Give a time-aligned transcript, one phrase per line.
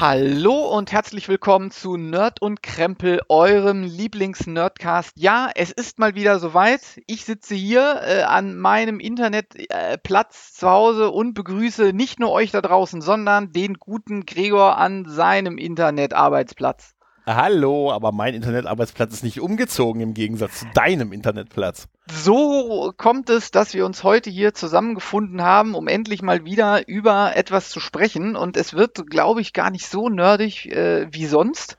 [0.00, 5.10] Hallo und herzlich willkommen zu Nerd und Krempel, eurem Lieblings-Nerdcast.
[5.16, 7.02] Ja, es ist mal wieder soweit.
[7.08, 12.52] Ich sitze hier äh, an meinem Internetplatz äh, zu Hause und begrüße nicht nur euch
[12.52, 16.94] da draußen, sondern den guten Gregor an seinem Internetarbeitsplatz.
[17.28, 21.86] Hallo, aber mein Internetarbeitsplatz ist nicht umgezogen im Gegensatz zu deinem Internetplatz.
[22.10, 27.36] So kommt es, dass wir uns heute hier zusammengefunden haben, um endlich mal wieder über
[27.36, 28.34] etwas zu sprechen.
[28.34, 31.76] Und es wird, glaube ich, gar nicht so nerdig äh, wie sonst.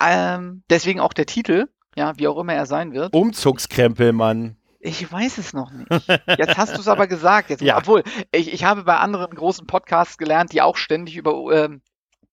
[0.00, 3.12] Ähm, deswegen auch der Titel, ja, wie auch immer er sein wird.
[3.12, 4.56] Umzugskrempel, Mann.
[4.78, 5.90] Ich weiß es noch nicht.
[6.38, 7.50] Jetzt hast du es aber gesagt.
[7.50, 7.78] Jetzt, Ja.
[7.78, 11.82] Obwohl, ich, ich habe bei anderen großen Podcasts gelernt, die auch ständig über ähm,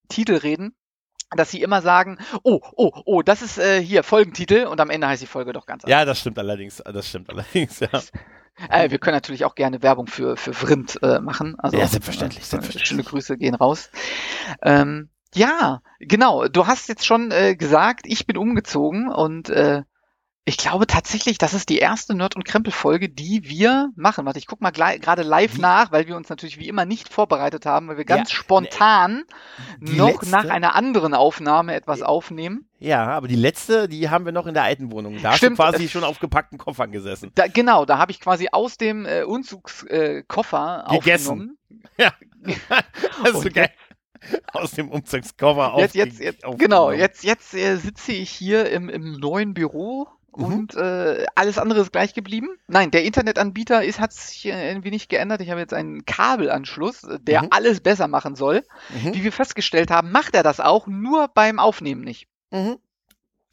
[0.07, 0.75] Titel reden,
[1.35, 5.07] dass sie immer sagen, oh, oh, oh, das ist äh, hier Folgentitel und am Ende
[5.07, 6.81] heißt die Folge doch ganz Ja, das stimmt allerdings.
[6.85, 7.89] Das stimmt allerdings, ja.
[8.69, 11.55] Äh, wir können natürlich auch gerne Werbung für, für Vrind äh, machen.
[11.59, 12.89] Also, Ja, selbstverständlich, äh, selbstverständlich.
[12.89, 13.89] Schöne Grüße gehen raus.
[14.61, 16.47] Ähm, ja, genau.
[16.49, 19.83] Du hast jetzt schon äh, gesagt, ich bin umgezogen und äh,
[20.49, 24.25] ich glaube tatsächlich, das ist die erste Nerd- und Krempel-Folge, die wir machen.
[24.25, 27.07] Warte, ich guck mal gerade live Die- nach, weil wir uns natürlich wie immer nicht
[27.13, 29.23] vorbereitet haben, weil wir ganz Ja, spontan
[29.79, 32.65] Die noch letzte- nach einer anderen Aufnahme etwas aufnehmen.
[32.79, 35.21] Ja, aber die letzte, die haben wir noch in der alten Wohnung.
[35.21, 37.31] Da Stimmt, hast du quasi schon auf gepackten Koffern gesessen.
[37.35, 41.29] Da, genau, da habe ich quasi aus dem äh, Umzugskoffer äh, Gegessen.
[41.31, 41.57] aufgenommen.
[41.97, 42.13] Ja.
[43.23, 43.69] Das ist so geil.
[44.53, 46.57] Aus dem Umzugskoffer Jetzt, aufge- jetzt, jetzt, aufgenommen.
[46.57, 50.43] genau, jetzt, jetzt äh, sitze ich hier im, im neuen Büro Mhm.
[50.45, 52.49] und äh, alles andere ist gleich geblieben.
[52.67, 55.41] Nein, der Internetanbieter ist, hat sich äh, irgendwie nicht geändert.
[55.41, 57.47] Ich habe jetzt einen Kabelanschluss, äh, der Mhm.
[57.51, 58.63] alles besser machen soll.
[58.89, 59.13] Mhm.
[59.13, 62.27] Wie wir festgestellt haben, macht er das auch, nur beim Aufnehmen nicht.
[62.51, 62.77] Mhm.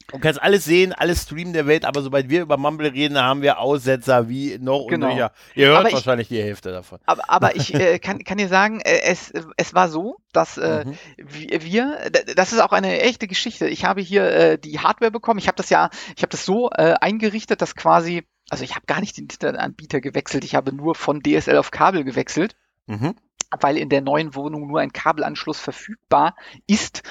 [0.09, 3.41] Du kannst alles sehen, alles streamen der Welt, aber sobald wir über Mumble reden, haben
[3.41, 5.07] wir Aussetzer wie noch und Genau.
[5.13, 5.33] nöcher.
[5.53, 6.99] Ihr hört Aber ich- wahrscheinlich die Hälfte davon.
[7.05, 10.85] Aber, aber ich äh, kann, kann dir sagen, äh, es, es war so, dass äh,
[10.85, 10.97] Mhm.
[11.17, 13.67] wir, das ist auch eine echte Geschichte.
[13.67, 15.39] Ich habe hier äh, die Hardware bekommen.
[15.39, 18.85] Ich habe das ja, ich habe das so äh, eingerichtet, dass quasi, also ich habe
[18.85, 20.45] gar nicht den Internetanbieter gewechselt.
[20.45, 22.55] Ich habe nur von DSL auf Kabel gewechselt.
[22.87, 23.15] Mhm.
[23.61, 26.35] weil in der neuen Wohnung nur ein Kabelanschluss verfügbar
[26.67, 27.03] ist.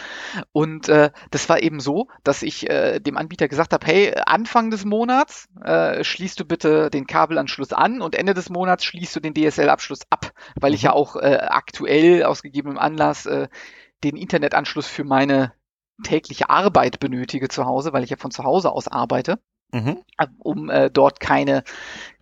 [0.53, 4.71] Und äh, das war eben so, dass ich äh, dem Anbieter gesagt habe, hey, Anfang
[4.71, 9.21] des Monats äh, schließt du bitte den Kabelanschluss an und Ende des Monats schließt du
[9.21, 10.87] den DSL-Abschluss ab, weil ich Mhm.
[10.87, 13.49] ja auch äh, aktuell aus gegebenem Anlass äh,
[14.05, 15.55] den Internetanschluss für meine
[16.03, 19.39] tägliche Arbeit benötige zu Hause, weil ich ja von zu Hause aus arbeite
[19.73, 20.03] Mhm.
[20.39, 21.65] um äh, dort keine,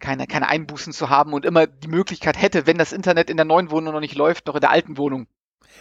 [0.01, 3.45] keine, keine Einbußen zu haben und immer die Möglichkeit hätte, wenn das Internet in der
[3.45, 5.27] neuen Wohnung noch nicht läuft, noch in der alten Wohnung.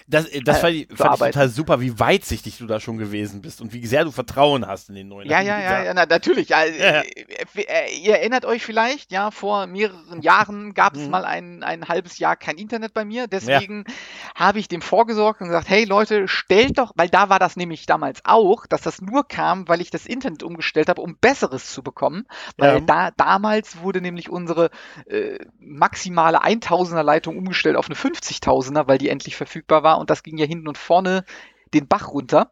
[0.07, 2.97] Das, äh, das Äh, fand, ich, fand ich total super, wie weitsichtig du da schon
[2.97, 5.29] gewesen bist und wie sehr du Vertrauen hast in den neuen.
[5.29, 6.49] Ja, ja, ja, ja, na, natürlich.
[6.49, 7.01] Ja, Ja.
[7.01, 7.03] äh,
[7.55, 11.09] äh, ihr erinnert euch vielleicht, ja, vor mehreren Jahren gab es Mhm.
[11.09, 13.27] mal ein, ein halbes Jahr kein Internet bei mir.
[13.27, 13.85] Deswegen
[14.35, 17.85] habe ich dem vorgesorgt und gesagt, hey Leute, stellt doch, weil da war das nämlich
[17.85, 21.83] damals auch, dass das nur kam, weil ich das Internet umgestellt habe, um Besseres zu
[21.83, 22.25] bekommen.
[22.57, 24.69] Weil da damals wurde nämlich unsere
[25.07, 30.23] äh, maximale 1000er Leitung umgestellt auf eine 50.000er, weil die endlich verfügbar war und das
[30.23, 31.23] ging ja hinten und vorne
[31.73, 32.51] den Bach runter.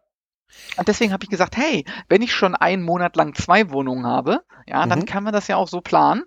[0.76, 4.44] Und deswegen habe ich gesagt, hey, wenn ich schon einen Monat lang zwei Wohnungen habe,
[4.66, 5.06] ja, dann Mhm.
[5.06, 6.24] kann man das ja auch so planen.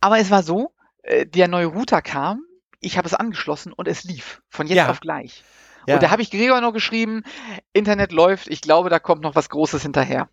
[0.00, 0.72] Aber es war so,
[1.02, 2.42] äh, der neue Router kam,
[2.80, 4.90] ich habe es angeschlossen und es lief von jetzt Ja.
[4.90, 5.42] auf gleich.
[5.86, 5.94] Ja.
[5.94, 7.24] Und da habe ich Gregor noch geschrieben,
[7.72, 10.28] Internet läuft, ich glaube, da kommt noch was Großes hinterher.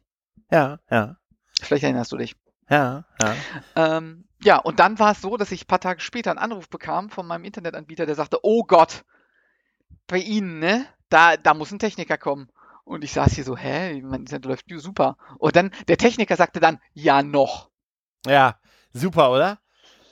[0.51, 1.17] ja, ja,
[1.61, 2.35] Vielleicht erinnerst du dich.
[2.69, 3.35] ja, ja.
[3.75, 6.69] Ähm, ja, und dann war es so, dass ich ein paar Tage später einen Anruf
[6.69, 9.03] bekam von meinem Internetanbieter, der sagte, oh Gott,
[10.07, 10.85] bei Ihnen, ne?
[11.09, 12.49] Da, da muss ein Techniker kommen.
[12.83, 15.17] Und ich saß hier so, hä, mein Internet läuft super.
[15.39, 17.69] Und dann, der Techniker sagte dann, ja noch.
[18.27, 18.59] Ja,
[18.93, 19.59] super, oder?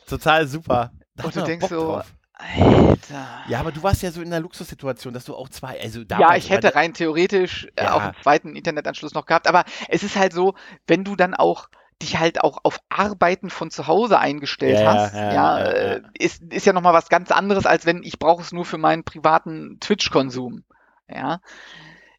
[0.07, 0.91] Total super.
[1.15, 2.13] Da Und du man denkst Bock so, drauf.
[2.33, 3.43] Alter.
[3.47, 6.05] Ja, aber du warst ja so in der Luxussituation, dass du auch zwei, also Ja,
[6.05, 7.93] damals ich hätte war- rein theoretisch äh, Ja.
[7.93, 10.55] auch einen zweiten Internetanschluss noch gehabt, aber es ist halt so,
[10.87, 11.69] wenn du dann auch
[12.03, 16.01] dich halt auch auf Arbeiten von zu Hause eingestellt Ja, hast, ja, ja, ja, äh,
[16.19, 19.03] ist, ist ja nochmal was ganz anderes, als wenn ich brauche es nur für meinen
[19.03, 20.63] privaten Twitch-Konsum.
[21.09, 21.39] Ja.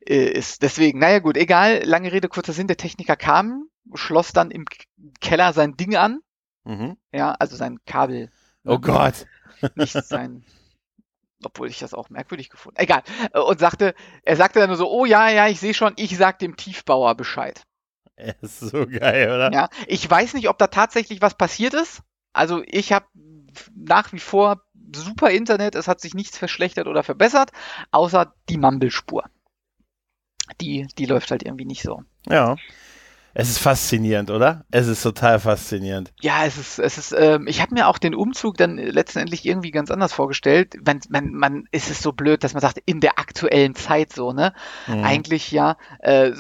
[0.07, 4.51] Äh, Ist deswegen, naja gut, egal, lange Rede, kurzer Sinn, der Techniker kam, schloss dann
[4.51, 4.65] im
[5.21, 6.21] Keller sein Ding an,
[6.65, 6.97] Mhm.
[7.13, 8.31] ja, also sein Kabel.
[8.65, 9.27] Oh Gott.
[9.75, 10.45] nicht sein.
[11.45, 12.81] Obwohl ich das auch merkwürdig gefunden.
[12.81, 13.03] Egal.
[13.35, 16.17] Äh, Und sagte, er sagte dann nur so, oh ja, ja, ich sehe schon, ich
[16.17, 17.65] sag dem Tiefbauer Bescheid.
[18.17, 19.53] Er ist so geil, oder?
[19.53, 22.03] Ja, ich weiß nicht, ob da tatsächlich was passiert ist.
[22.33, 23.07] Also ich habe
[23.75, 24.63] nach wie vor
[24.95, 27.51] super Internet, es hat sich nichts verschlechtert oder verbessert,
[27.91, 29.25] außer die Mumble-Spur.
[30.61, 32.03] Die, die läuft halt irgendwie nicht so.
[32.29, 32.57] Ja.
[33.37, 34.65] Es ist faszinierend, oder?
[34.71, 36.13] Es ist total faszinierend.
[36.21, 39.73] Ja, es ist, es ist, ähm, ich habe mir auch den Umzug dann letztendlich irgendwie
[39.73, 40.77] ganz anders vorgestellt.
[40.87, 44.33] Man, man, man ist es so blöd, dass man sagt, in der aktuellen Zeit so,
[44.33, 44.55] ne?
[44.87, 45.03] Mhm.
[45.03, 45.77] Eigentlich ja.
[45.99, 46.31] Äh,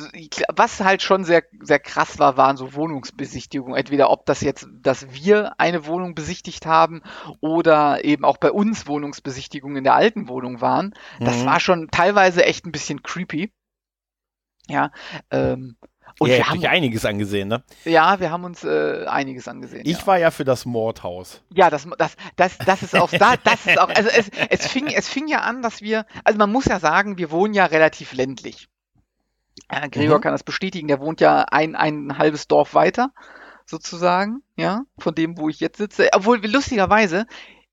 [0.55, 3.77] was halt schon sehr, sehr krass war, waren so Wohnungsbesichtigungen.
[3.77, 7.03] Entweder ob das jetzt, dass wir eine Wohnung besichtigt haben
[7.41, 10.95] oder eben auch bei uns Wohnungsbesichtigungen in der alten Wohnung waren.
[11.19, 11.47] Das Mhm.
[11.47, 13.53] war schon teilweise echt ein bisschen creepy.
[14.67, 14.93] Ja,
[15.31, 15.77] ähm,
[16.19, 17.63] und Ihr wir haben, einiges angesehen, ne?
[17.85, 19.83] ja, wir haben uns äh, einiges angesehen.
[19.85, 20.07] Ich ja.
[20.07, 21.43] war ja für das Mordhaus.
[21.53, 24.87] Ja, das, das, das, das ist auch, da, das ist auch, also es, es fing,
[24.87, 28.13] es fing ja an, dass wir, also man muss ja sagen, wir wohnen ja relativ
[28.13, 28.69] ländlich.
[29.69, 30.23] Äh, Gregor Mhm.
[30.23, 33.13] kann das bestätigen, der wohnt ja ein, ein halbes Dorf weiter,
[33.67, 36.11] sozusagen, ja, von dem, wo ich jetzt sitze.
[36.13, 37.27] Obwohl wir lustigerweise,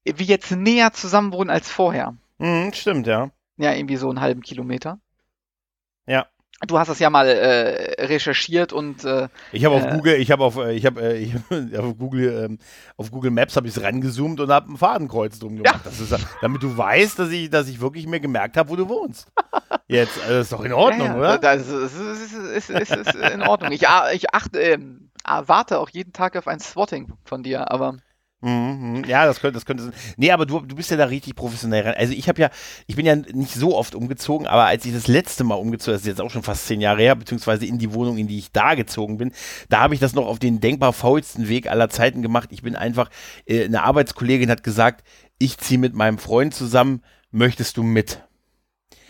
[0.03, 2.15] wir jetzt näher zusammen wohnen als vorher.
[2.39, 3.29] Mhm, stimmt, ja.
[3.57, 4.99] Ja, irgendwie so einen halben Kilometer.
[6.07, 6.25] Ja.
[6.67, 9.91] Du hast das ja mal äh, recherchiert und äh, Ich habe auf Äh.
[9.95, 11.51] Google, ich habe auf, äh, ich habe, äh, ich hab
[11.83, 12.59] auf Google, ähm,
[12.97, 15.81] auf Google Maps habe ich es rangezoomt und habe ein Fadenkreuz drum gemacht.
[15.83, 18.87] Das ist, damit du weißt, dass ich, dass ich wirklich mir gemerkt habe, wo du
[18.87, 19.27] wohnst.
[19.87, 21.37] Jetzt, äh, das ist doch in Ordnung, ja, ja, oder?
[21.39, 23.71] Das ist, ist, ist, ist, in Ordnung.
[23.71, 27.71] Ich, ah, ich achte, ähm, ah, warte auch jeden Tag auf ein Swatting von dir,
[27.71, 27.97] aber
[28.41, 29.03] Mhm, mhm.
[29.05, 29.91] ja, das könnte, das könnte.
[30.17, 31.93] Nee, aber du, du bist ja da richtig professionell ran.
[31.95, 32.49] Also ich habe ja,
[32.87, 36.01] ich bin ja nicht so oft umgezogen, aber als ich das letzte Mal umgezogen, das
[36.01, 38.51] ist jetzt auch schon fast zehn Jahre her, beziehungsweise in die Wohnung, in die ich
[38.51, 39.31] da gezogen bin,
[39.69, 42.49] da habe ich das noch auf den denkbar faulsten Weg aller Zeiten gemacht.
[42.51, 43.09] Ich bin einfach,
[43.45, 45.05] äh, eine Arbeitskollegin hat gesagt,
[45.37, 48.23] ich ziehe mit meinem Freund zusammen, möchtest du mit?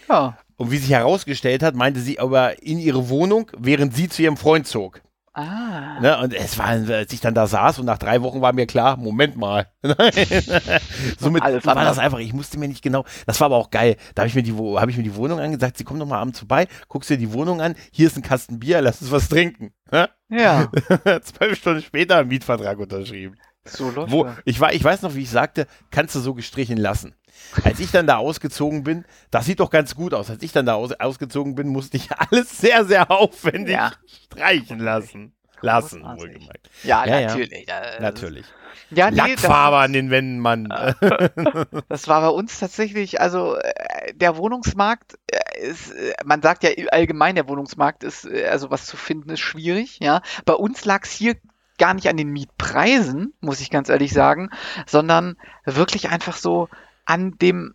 [0.09, 0.37] ja.
[0.57, 4.37] Und wie sich herausgestellt hat, meinte sie aber in ihre Wohnung, während sie zu ihrem
[4.37, 5.01] Freund zog.
[5.33, 5.99] Ah.
[6.01, 6.17] Ne?
[6.19, 8.97] Und es war, als ich dann da saß und nach drei Wochen war mir klar,
[8.97, 9.67] Moment mal.
[11.19, 13.95] Somit Alles war das einfach, ich musste mir nicht genau, das war aber auch geil.
[14.13, 16.19] Da habe ich, mir die hab ich mir die Wohnung angesagt, sie kommt doch mal
[16.19, 19.29] abends vorbei, guckst dir die Wohnung an, hier ist ein Kasten Bier, lass uns was
[19.29, 19.73] trinken.
[19.89, 20.09] Ne?
[20.29, 20.69] Ja,
[21.23, 23.37] Zwölf Stunden später einen Mietvertrag unterschrieben.
[23.65, 26.77] So läuft Wo, ich, war, ich weiß noch, wie ich sagte, kannst du so gestrichen
[26.77, 27.15] lassen.
[27.63, 30.29] Als ich dann da ausgezogen bin, das sieht doch ganz gut aus.
[30.29, 33.91] Als ich dann da aus, ausgezogen bin, musste ich alles sehr, sehr aufwendig Ja.
[34.29, 35.33] streichen lassen.
[35.63, 36.69] Lassen, wohlgemerkt.
[36.83, 37.27] Ja, Ja, ja.
[37.27, 37.67] natürlich.
[37.69, 38.45] äh, Natürlich.
[38.89, 40.67] Ja, nee, das, Lackfarbe an den Wänden, Mann.
[41.87, 46.71] das war bei uns tatsächlich, also äh, der Wohnungsmarkt äh, ist, äh, man sagt ja
[46.91, 50.21] allgemein, der Wohnungsmarkt ist, also was zu finden ist schwierig, ja.
[50.45, 51.35] Bei uns lag es hier
[51.81, 54.51] gar nicht an den Mietpreisen, muss ich ganz ehrlich sagen,
[54.85, 55.35] sondern
[55.65, 56.69] wirklich einfach so
[57.05, 57.73] an dem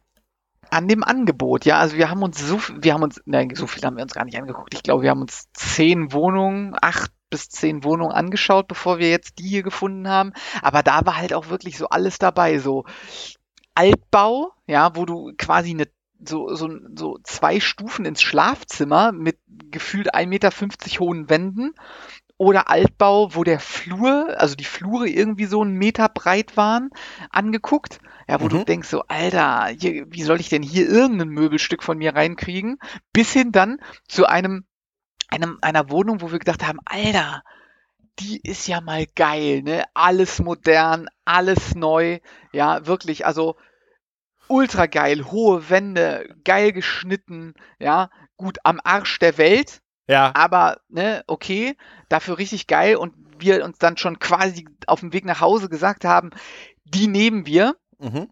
[0.71, 3.85] an dem Angebot, ja, also wir haben uns so, wir haben uns, nein, so viel
[3.85, 4.75] haben wir uns gar nicht angeguckt.
[4.75, 9.39] Ich glaube, wir haben uns zehn Wohnungen, acht bis zehn Wohnungen angeschaut, bevor wir jetzt
[9.39, 10.33] die hier gefunden haben.
[10.63, 12.85] Aber da war halt auch wirklich so alles dabei, so
[13.75, 15.87] Altbau, ja, wo du quasi eine
[16.25, 19.39] so, so, so zwei Stufen ins Schlafzimmer mit
[19.71, 20.51] gefühlt 1,50 Meter
[21.01, 21.75] hohen Wänden
[22.39, 26.91] oder Altbau, wo der Flur, also die Flure irgendwie so einen Meter breit waren,
[27.31, 27.99] angeguckt.
[28.29, 28.65] Ja, wo du Mhm.
[28.65, 32.79] denkst so, Alter, hier, wie soll ich denn hier irgendein Möbelstück von mir reinkriegen?
[33.13, 33.79] Bis hin dann
[34.09, 34.67] zu einem,
[35.29, 37.43] einem, einer Wohnung, wo wir gedacht haben, Alter,
[38.19, 39.85] die ist ja mal geil, ne?
[39.95, 42.19] Alles modern, alles neu.
[42.53, 43.57] Ja, wirklich, also
[44.49, 50.33] ultra geil, hohe Wände, geil geschnitten, ja, gut am Arsch der Welt, ja.
[50.35, 51.77] aber ne, okay,
[52.09, 56.05] dafür richtig geil und wir uns dann schon quasi auf dem Weg nach Hause gesagt
[56.05, 56.31] haben,
[56.85, 57.77] die nehmen wir.
[57.99, 58.29] Mhm.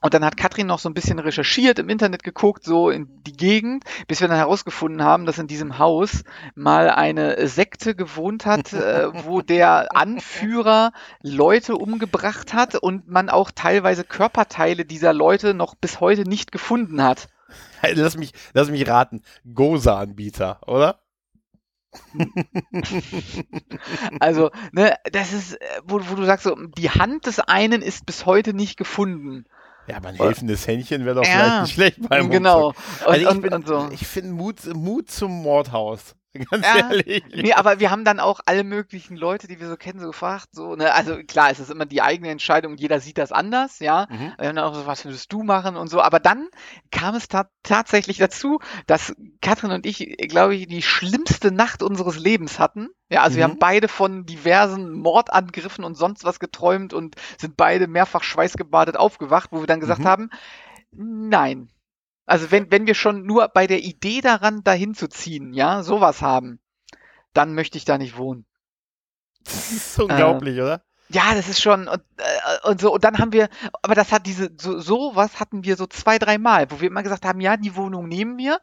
[0.00, 3.32] Und dann hat Katrin noch so ein bisschen recherchiert, im Internet geguckt, so in die
[3.32, 6.22] Gegend, bis wir dann herausgefunden haben, dass in diesem Haus
[6.54, 13.50] mal eine Sekte gewohnt hat, äh, wo der Anführer Leute umgebracht hat und man auch
[13.50, 17.28] teilweise Körperteile dieser Leute noch bis heute nicht gefunden hat.
[17.94, 19.22] Lass mich, lass mich raten.
[19.52, 21.00] Gosa-Anbieter, oder?
[24.20, 28.06] Also, ne, das ist, äh, wo, wo du sagst, so, die Hand des einen ist
[28.06, 29.44] bis heute nicht gefunden.
[29.86, 32.68] Ja, aber ein helfendes Händchen wäre doch Ja, vielleicht nicht schlecht beim genau.
[32.68, 32.82] Umzug.
[33.00, 33.88] Und, Also ich, und, bin, und so.
[33.90, 36.14] ich finde Mut, Mut zum Mordhaus.
[36.50, 37.24] Ganz Ja, ehrlich.
[37.34, 40.48] Nee, aber wir haben dann auch alle möglichen Leute, die wir so kennen, so gefragt,
[40.52, 44.06] so, ne, also klar, es ist immer die eigene Entscheidung, jeder sieht das anders, ja.
[44.10, 44.34] Mhm.
[44.38, 46.48] Wir haben dann auch so, was würdest du machen und so, aber dann
[46.90, 52.18] kam es ta tatsächlich dazu, dass Katrin und ich, glaube ich, die schlimmste Nacht unseres
[52.18, 52.88] Lebens hatten.
[53.10, 53.50] Ja, also wir Mhm.
[53.50, 59.50] haben beide von diversen Mordangriffen und sonst was geträumt und sind beide mehrfach schweißgebadet aufgewacht,
[59.52, 60.04] wo wir dann gesagt Mhm.
[60.04, 60.30] haben,
[60.92, 61.70] nein.
[62.28, 66.20] Also wenn, wenn wir schon nur bei der Idee daran, dahin zu ziehen, ja, sowas
[66.20, 66.60] haben,
[67.32, 68.44] dann möchte ich da nicht wohnen.
[69.44, 70.82] Das ist unglaublich, oder?
[71.10, 73.48] Ja, das ist schon und, äh, und so und dann haben wir,
[73.80, 77.02] aber das hat diese so sowas hatten wir so zwei, drei Mal, wo wir immer
[77.02, 78.60] gesagt haben, ja, die Wohnung nehmen wir.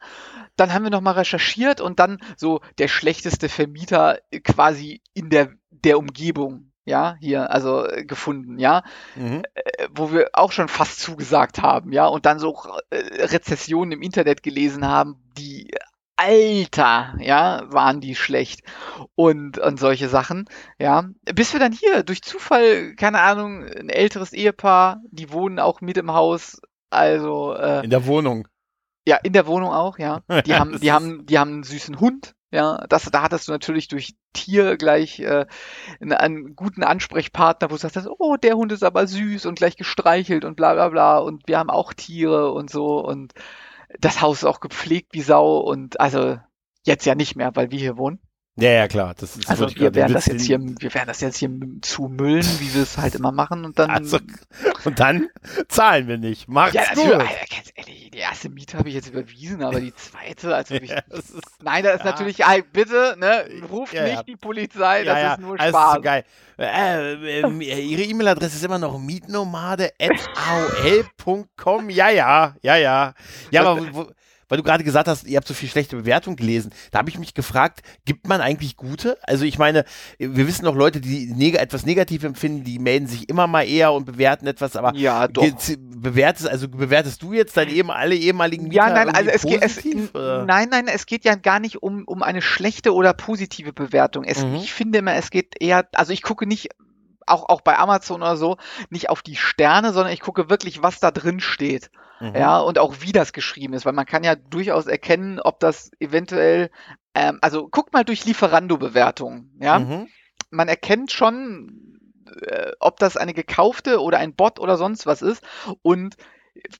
[0.55, 5.53] Dann haben wir noch mal recherchiert und dann so der schlechteste Vermieter quasi in der
[5.71, 8.83] der Umgebung, ja, hier also äh, gefunden, ja,
[9.15, 9.41] Mhm.
[9.55, 12.55] äh, wo wir auch schon fast zugesagt haben, ja, und dann so
[12.91, 15.71] äh, Rezessionen im Internet gelesen haben, die
[16.17, 18.61] Alter, ja, waren die schlecht
[19.15, 20.45] und, und solche Sachen,
[20.79, 21.03] ja.
[21.33, 25.97] Bis wir dann hier durch Zufall, keine Ahnung, ein älteres Ehepaar, die wohnen auch mit
[25.97, 28.47] im Haus, also äh, In der Wohnung.
[29.05, 30.21] ja, in der Wohnung auch, ja.
[30.45, 32.85] Die haben, die haben, die haben einen süßen Hund, ja.
[32.89, 35.45] Das, da hattest du natürlich durch Tier gleich äh,
[36.01, 39.77] einen, einen guten Ansprechpartner, wo du sagst, oh, der Hund ist aber süß und gleich
[39.77, 41.17] gestreichelt und bla bla bla.
[41.19, 43.33] Und wir haben auch Tiere und so und
[43.99, 46.39] das Haus ist auch gepflegt wie Sau und also
[46.83, 48.19] jetzt ja nicht mehr, weil wir hier wohnen.
[48.57, 49.13] Ja, ja, klar.
[49.17, 51.49] Das ist, Also wir werden den das jetzt hier, wir werden das jetzt hier
[51.81, 53.89] zumüllen, wie wir es halt immer machen und dann.
[53.89, 54.17] Also,
[54.85, 55.27] und dann
[55.67, 56.47] zahlen wir nicht.
[56.47, 57.11] Macht's ja, das gut.
[57.15, 60.89] Alter, ganz ehrlich, die erste Miete habe ich jetzt überwiesen, aber die zweite, also ich,
[60.89, 62.11] Ja, das ist, Nein, das ist Ja.
[62.11, 65.95] natürlich, ey, bitte, ne, ruft Ja, nicht die Polizei, das ist nur Spaß.
[65.95, 66.23] so geil.
[66.57, 71.89] Äh, ähm, ihre E-Mail-Adresse ist immer noch mietnomade.aol.com.
[71.89, 73.13] Ja, ja, ja, ja.
[73.51, 74.07] Ja, aber wo,
[74.47, 77.19] weil du gerade gesagt hast, ihr habt so viel schlechte Bewertungen gelesen, da habe ich
[77.19, 79.17] mich gefragt, gibt man eigentlich gute?
[79.23, 79.85] Also ich meine,
[80.17, 83.91] wir wissen noch Leute, die neg etwas negativ empfinden, die melden sich immer mal eher
[83.93, 85.45] und bewerten etwas, aber Ja, doch.
[85.77, 89.59] bewertest, also bewertest du jetzt deine eben, alle ehemaligen Mieter Ja, nein, also es irgendwie
[89.59, 93.13] geht, es, positiv, nein, nein, es geht ja gar nicht um, um eine schlechte oder
[93.13, 94.23] positive Bewertung.
[94.23, 94.55] Es, Mhm.
[94.55, 96.69] Ich finde immer, es geht eher, also ich gucke nicht,
[97.25, 98.57] auch, auch bei Amazon oder so,
[98.89, 101.89] nicht auf die Sterne, sondern ich gucke wirklich, was da drin steht.
[102.19, 102.35] Mhm.
[102.35, 105.91] Ja, und auch wie das geschrieben ist, weil man kann ja durchaus erkennen, ob das
[105.99, 106.69] eventuell,
[107.13, 109.79] ähm, also guck mal durch Lieferando-Bewertungen, ja.
[109.79, 110.07] Mhm.
[110.49, 111.99] man erkennt schon,
[112.41, 115.43] äh, ob das eine gekaufte oder ein Bot oder sonst was ist.
[115.81, 116.15] Und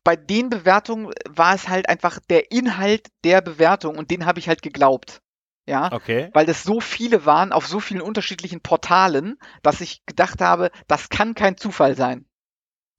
[0.03, 4.47] bei den Bewertungen war es halt einfach der Inhalt der Bewertung und den habe ich
[4.47, 5.21] halt geglaubt.
[5.67, 6.29] Ja, Okay.
[6.34, 11.10] weil das so viele waren auf so vielen unterschiedlichen Portalen, dass ich gedacht habe, das
[11.10, 12.25] kann kein Zufall sein.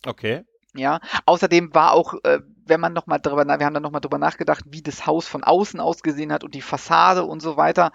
[0.06, 0.44] Okay.
[0.74, 4.18] Ja, außerdem war auch, äh, wenn man nochmal drüber, na- wir haben dann nochmal drüber
[4.18, 7.92] nachgedacht, wie das Haus von außen ausgesehen hat und die Fassade und so weiter,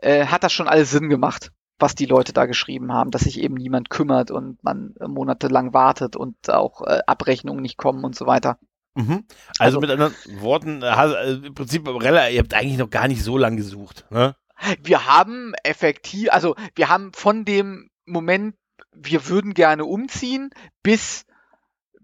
[0.00, 3.38] äh, hat das schon alles Sinn gemacht, was die Leute da geschrieben haben, dass sich
[3.38, 8.26] eben niemand kümmert und man monatelang wartet und auch äh, Abrechnungen nicht kommen und so
[8.26, 8.58] weiter.
[8.94, 9.24] Mhm.
[9.58, 13.22] Also, Also- mit anderen Worten, äh, äh, im Prinzip, ihr habt eigentlich noch gar nicht
[13.22, 14.06] so lange gesucht.
[14.10, 14.36] Ne?
[14.82, 18.54] Wir haben effektiv, also wir haben von dem Moment,
[18.92, 20.50] wir würden gerne umziehen,
[20.82, 21.26] bis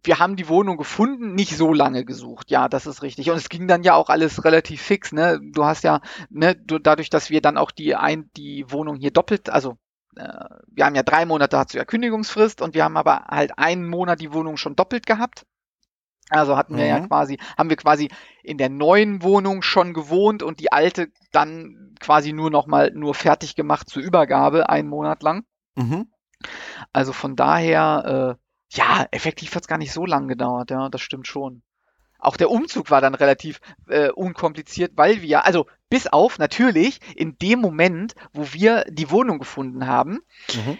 [0.02, 2.50] wir haben die Wohnung gefunden, nicht so lange gesucht.
[2.50, 3.30] Ja, das ist richtig.
[3.30, 5.38] Und es ging dann ja auch alles relativ fix, ne?
[5.52, 9.10] Du hast ja, ne, du, dadurch, dass wir dann auch die ein, die Wohnung hier
[9.10, 9.76] doppelt, also
[10.16, 13.58] äh, wir haben ja drei Monate hast du ja Kündigungsfrist und wir haben aber halt
[13.58, 15.44] einen Monat die Wohnung schon doppelt gehabt.
[16.30, 17.08] Also hatten wir ja Mhm.
[17.08, 18.08] quasi, haben wir quasi
[18.42, 23.14] in der neuen Wohnung schon gewohnt und die alte dann quasi nur noch mal nur
[23.14, 25.44] fertig gemacht zur Übergabe, einen Monat lang.
[25.74, 26.10] Mhm.
[26.92, 31.00] Also von daher, äh, ja, effektiv hat es gar nicht so lang gedauert, ja, das
[31.00, 31.62] stimmt schon.
[32.18, 37.36] Auch der Umzug war dann relativ äh, unkompliziert, weil wir, also bis auf natürlich in
[37.38, 40.20] dem Moment, wo wir die Wohnung gefunden haben,
[40.54, 40.78] Mhm.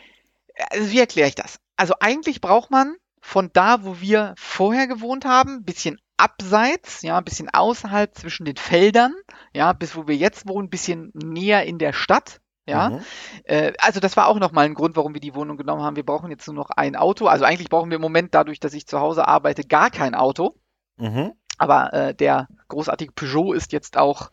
[0.70, 1.58] also wie erkläre ich das?
[1.76, 7.18] Also eigentlich braucht man von da, wo wir vorher gewohnt haben, ein bisschen abseits, ja,
[7.18, 9.14] ein bisschen außerhalb zwischen den Feldern,
[9.54, 12.90] ja, bis wo wir jetzt wohnen, ein bisschen näher in der Stadt, ja.
[12.90, 13.00] Mhm.
[13.44, 15.96] Äh, also das war auch nochmal ein Grund, warum wir die Wohnung genommen haben.
[15.96, 17.26] Wir brauchen jetzt nur noch ein Auto.
[17.26, 20.54] Also eigentlich brauchen wir im Moment dadurch, dass ich zu Hause arbeite, gar kein Auto.
[20.96, 21.32] Mhm.
[21.58, 24.30] Aber äh, der großartige Peugeot ist jetzt auch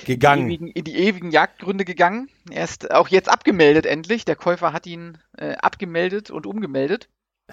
[0.00, 0.46] in die, Gegangen.
[0.46, 2.28] ewigen, in die ewigen Jagdgründe gegangen.
[2.50, 4.24] Er ist auch jetzt abgemeldet endlich.
[4.24, 7.08] Der Käufer hat ihn äh, abgemeldet und umgemeldet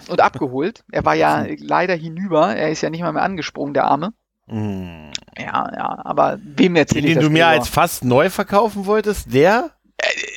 [0.08, 0.84] und abgeholt.
[0.90, 2.54] Er war ja leider hinüber.
[2.54, 4.12] Er ist ja nicht mal mehr angesprungen, der Arme.
[4.46, 5.12] Mhm.
[5.38, 8.86] Ja, ja, aber wem erzähle Den ich den das du mir als fast neu verkaufen
[8.86, 9.70] wolltest, der?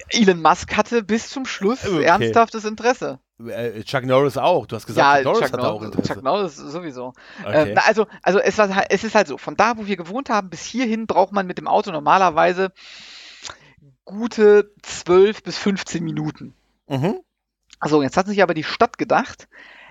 [0.10, 2.04] Elon Musk hatte bis zum Schluss Okay.
[2.04, 3.20] ernsthaftes Interesse.
[3.46, 4.66] Äh, Chuck Norris auch.
[4.66, 6.14] Du hast gesagt, Chuck Norris hat auch Interesse.
[6.14, 7.14] Chuck Norris sowieso.
[7.44, 7.72] Okay.
[7.72, 10.50] Ähm, also, also es, war, es ist halt so, von da, wo wir gewohnt haben,
[10.50, 12.72] bis hierhin braucht man mit dem Auto normalerweise
[14.06, 16.54] gute 12 bis 15 Minuten.
[16.88, 17.20] mhm.
[17.79, 19.48] Also jetzt hat sich aber die Stadt gedacht,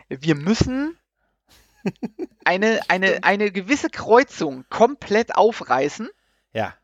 [0.08, 0.96] wir müssen
[2.44, 6.08] eine, eine, eine gewisse Kreuzung komplett aufreißen,
[6.52, 6.74] Ja.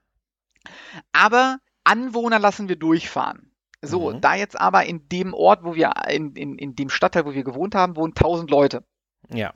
[1.12, 3.50] aber Anwohner lassen wir durchfahren.
[3.80, 4.21] So, Mhm.
[4.21, 7.42] da jetzt aber in dem Ort, wo wir, in, in, in dem Stadtteil, wo wir
[7.42, 8.85] gewohnt haben, wohnen 1000 Leute.
[9.28, 9.52] Ja.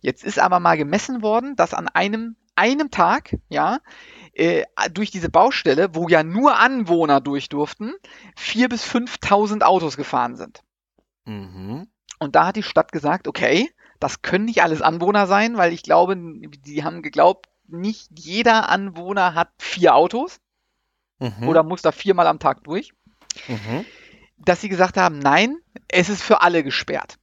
[0.00, 3.78] Jetzt ist aber mal gemessen worden, dass an einem, einem Tag, ja,
[4.32, 7.94] äh, durch diese Baustelle, wo ja nur Anwohner durch durften,
[8.38, 10.62] 4.000 bis 5.000 Autos gefahren sind.
[11.24, 11.88] Mhm.
[12.18, 15.82] Und da hat die Stadt gesagt, okay, das können nicht alles Anwohner sein, weil ich
[15.82, 20.40] glaube, die haben geglaubt, nicht jeder Anwohner hat vier Autos
[21.20, 21.48] Mhm.
[21.48, 22.92] oder muss da viermal am Tag durch.
[23.48, 23.84] Mhm.
[24.38, 27.18] Dass sie gesagt haben, nein, es ist für alle gesperrt.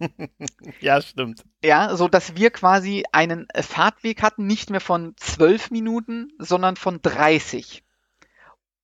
[0.80, 1.44] Ja, stimmt.
[1.64, 7.02] Ja, so dass wir quasi einen Fahrtweg hatten, nicht mehr von zwölf Minuten, sondern von
[7.02, 7.82] 30.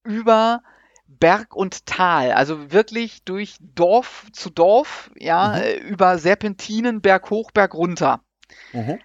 [0.03, 0.65] Über
[1.25, 5.55] Berg und Tal, also wirklich durch Dorf zu Dorf, ja, Mhm.
[5.55, 8.21] äh, über Serpentinen, Berg hoch, Berg runter.
[8.75, 8.99] Mhm.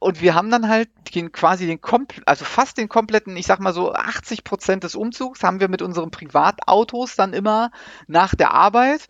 [0.00, 1.78] Und wir haben dann halt den, quasi den
[2.26, 5.82] also fast den kompletten, ich sag mal so 80 Prozent des Umzugs haben wir mit
[5.82, 7.70] unseren Privatautos dann immer
[8.08, 9.06] nach der Arbeit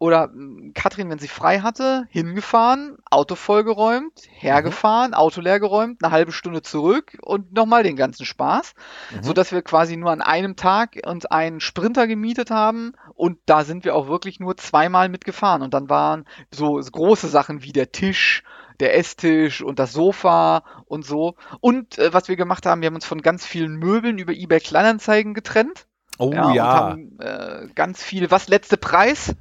[0.00, 6.32] oder mh, Katrin, wenn sie frei hatte, hingefahren, Auto vollgeräumt, hergefahren, Auto leergeräumt, eine halbe
[6.32, 8.72] Stunde zurück und nochmal den ganzen Spaß,
[9.12, 9.22] Mhm.
[9.22, 13.62] so dass wir quasi nur an einem Tag uns einen Sprinter gemietet haben und da
[13.62, 17.92] sind wir auch wirklich nur zweimal mitgefahren und dann waren so große Sachen wie der
[17.92, 18.42] Tisch,
[18.80, 21.34] der Esstisch und das Sofa und so.
[21.60, 24.60] Und äh, was wir gemacht haben, wir haben uns von ganz vielen Möbeln über eBay
[24.60, 25.84] Kleinanzeigen getrennt.
[26.16, 26.64] Oh ja, ja.
[26.64, 29.34] Und haben äh, ganz viele, was letzte Preis?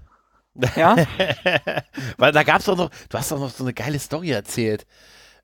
[0.75, 0.99] Ja,
[2.17, 4.85] Weil da gab's doch noch, du hast doch noch so eine geile Story erzählt.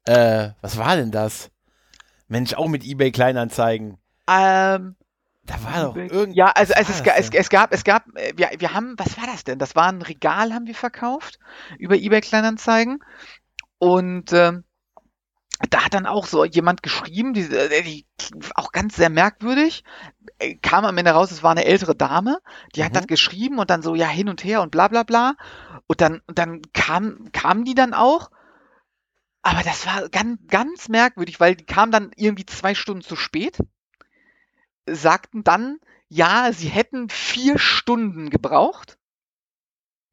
[0.06, 1.52] Äh, was war denn das?
[2.28, 3.98] Mensch, auch mit eBay Kleinanzeigen.
[4.30, 4.96] ähm,
[5.46, 6.36] Da war doch irgend.
[6.36, 9.28] ja, also, also es, es, es gab, es gab, äh, wir, wir haben, was war
[9.28, 9.60] das denn?
[9.60, 11.40] Das war ein Regal, haben wir verkauft
[11.78, 13.00] über eBay Kleinanzeigen.
[13.80, 14.64] Und ähm,
[15.70, 18.06] da hat dann auch so jemand geschrieben, die, äh, die
[18.56, 20.15] auch ganz sehr merkwürdig, äh,
[20.62, 22.40] kam am Ende raus, es war eine ältere Dame,
[22.76, 22.96] die hat Mhm.
[22.96, 25.36] das geschrieben und dann so, ja, hin und her und bla bla bla.
[25.88, 28.32] Und dann, und dann kam, kamen die dann auch.
[29.44, 33.60] Aber das war ganz, ganz merkwürdig, weil die kamen dann irgendwie zwei Stunden zu spät,
[34.90, 38.98] sagten dann, ja, sie hätten vier Stunden gebraucht.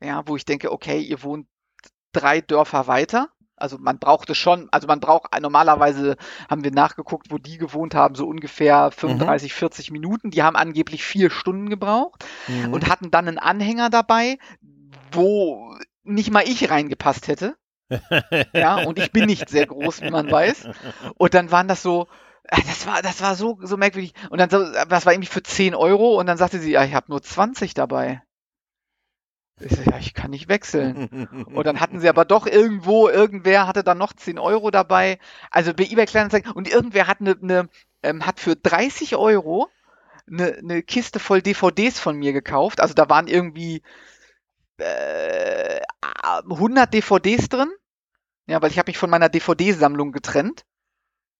[0.02, 1.46] Ja, wo ich denke, okay, ihr wohnt
[2.12, 3.30] drei Dörfer weiter.
[3.62, 6.16] Also man brauchte schon, also man braucht, normalerweise
[6.50, 10.30] haben wir nachgeguckt, wo die gewohnt haben, so ungefähr 35, 40 Minuten.
[10.30, 12.72] Die haben angeblich vier Stunden gebraucht Mhm.
[12.72, 14.38] und hatten dann einen Anhänger dabei,
[15.12, 17.56] wo nicht mal ich reingepasst hätte.
[18.52, 20.68] Ja, und ich bin nicht sehr groß, wie man weiß.
[21.18, 22.08] Und dann waren das so,
[22.48, 24.14] ah, das war, das war so, so merkwürdig.
[24.30, 26.94] Und dann so, das war irgendwie für 10 Euro und dann sagte sie, ja, ich
[26.94, 28.22] habe nur 20 dabei.
[29.60, 31.26] Ich so, ja, ich kann nicht wechseln.
[31.54, 35.18] Und dann hatten sie aber doch irgendwo, irgendwer hatte dann noch 10 Euro dabei.
[35.50, 36.52] Also bei eBay Kleinanzeigen.
[36.52, 37.68] Und irgendwer hat eine, eine
[38.02, 39.68] ähm, hat für 30 Euro
[40.28, 42.80] eine, eine Kiste voll DVDs von mir gekauft.
[42.80, 43.82] Also da waren irgendwie
[44.78, 45.80] äh,
[46.22, 47.70] 100 DVDs drin.
[48.46, 50.64] Ja, weil ich habe mich von meiner DVD-Sammlung getrennt.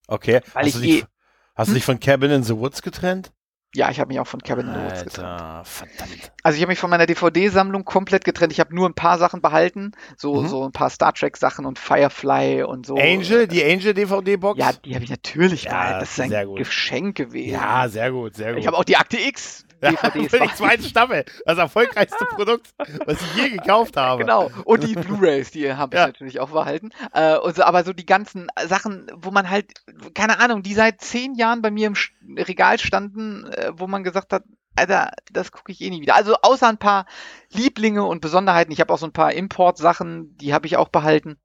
[0.07, 0.41] Okay.
[0.53, 1.07] Weil hast, ich du dich, eh-
[1.55, 3.33] hast du dich von Cabin in the Woods getrennt?
[3.75, 5.41] Ja, ich habe mich auch von Cabin in the Woods getrennt.
[5.67, 6.33] Verdammt.
[6.43, 8.53] Also ich habe mich von meiner DVD-Sammlung komplett getrennt.
[8.53, 10.49] Ich habe nur ein paar Sachen behalten, so Mhm.
[10.49, 12.97] so ein paar Star Trek Sachen und Firefly und so.
[12.97, 14.59] Angel, die Angel DVD-Box?
[14.59, 16.01] Ja, die habe ich natürlich Ja, behalten.
[16.01, 16.59] Das ist ein sehr gut.
[16.59, 17.53] Geschenk gewesen.
[17.55, 18.61] Ja, sehr gut, sehr gut.
[18.61, 20.31] ich habe auch die Akte X DVDs.
[20.31, 21.25] Für die zweite Staffel.
[21.45, 22.71] Das erfolgreichste Produkt,
[23.07, 24.23] was ich je gekauft habe.
[24.25, 24.51] Genau.
[24.65, 26.07] Und die Blu-rays, die habe ich Ja.
[26.07, 26.91] natürlich auch behalten.
[27.13, 29.73] Äh, und so, aber so die ganzen Sachen, wo man halt,
[30.15, 31.95] keine Ahnung, die seit zehn Jahren bei mir im
[32.39, 36.15] Regal standen, äh, wo man gesagt hat, Alter, das gucke ich eh nie wieder.
[36.15, 37.05] Also außer ein paar
[37.53, 38.73] Lieblinge und Besonderheiten.
[38.73, 41.37] Ich habe auch so ein paar Import-Sachen, die habe ich auch behalten.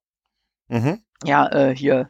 [0.70, 1.02] Mhm.
[1.26, 2.10] Ja, äh, hier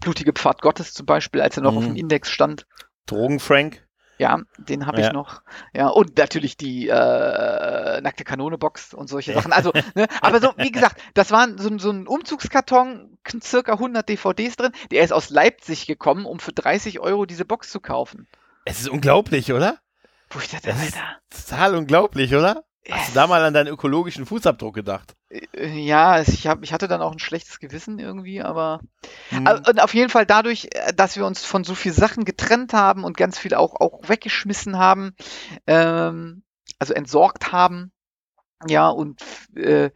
[0.00, 1.90] Blutige Pfad Gottes zum Beispiel, als er noch auf Mhm.
[1.94, 2.66] dem Index stand.
[3.06, 3.83] Drogen-Frank.
[4.18, 5.08] Ja, den habe Ja.
[5.08, 5.42] ich noch.
[5.74, 9.52] Ja, und natürlich die äh, nackte Kanone-Box und solche Sachen.
[9.52, 14.08] Also, ne, aber so, wie gesagt, das waren so, ein- so ein Umzugskarton, circa 100
[14.08, 14.72] DVDs drin.
[14.92, 18.28] Der ist aus Leipzig gekommen, um für 30 Euro diese Box zu kaufen.
[18.64, 19.78] Es ist unglaublich, oder?
[20.30, 21.16] Wo ich dachte, Das ist Alter.
[21.48, 22.64] total unglaublich, oder?
[22.90, 25.14] Hast du da mal an deinen ökologischen Fußabdruck gedacht?
[25.30, 28.80] Äh, Ja, ich, hab, ich hatte dann auch ein schlechtes Gewissen irgendwie, aber.
[29.30, 29.46] Hm.
[29.46, 32.72] Aber- Und auf jeden Fall dadurch, äh, dass wir uns von so viel Sachen getrennt
[32.74, 35.14] haben und ganz viel auch, auch weggeschmissen haben,
[35.66, 36.42] ähm,
[36.78, 37.90] also entsorgt haben,
[38.68, 39.22] ja, und
[39.56, 39.90] äh,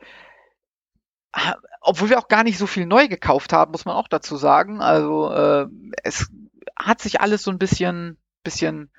[1.81, 4.81] obwohl wir auch gar nicht so viel neu gekauft haben, muss man auch dazu sagen.
[4.81, 5.67] Also äh,
[6.03, 6.31] es
[6.79, 8.91] hat sich alles so ein bisschen, bisschen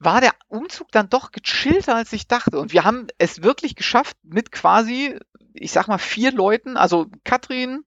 [0.00, 2.58] war der Umzug dann doch gechillter, als ich dachte.
[2.58, 5.18] Und wir haben es wirklich geschafft, mit quasi,
[5.52, 7.84] ich sag mal, vier Leuten, also Katrin